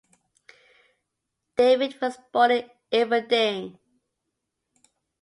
[1.55, 3.77] David was born in Eferding.